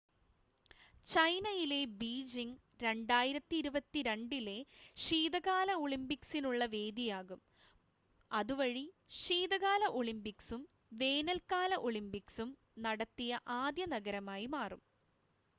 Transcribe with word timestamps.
ചൈനയിലെ 1.07 1.79
ബീജിംഗ് 1.97 2.55
2022 2.83 3.99
ലെ 4.45 4.55
ശീതകാല 4.97 5.75
ഒളിമ്പിക്സ്സിസിനുള്ള 5.81 6.65
വേദിയാകും 6.73 7.41
അതുവഴി 8.31 8.85
ശീതകാല 9.19 9.91
ഒളിമ്പിക്സും 9.99 10.63
വേനൽക്കാല 10.97 11.73
ഒളിമ്പിക്സും 11.85 12.51
നടത്തിയ 12.81 13.31
ആദ്യ 13.61 13.85
നഗരമായി 13.95 14.47
മാറും 14.51 14.83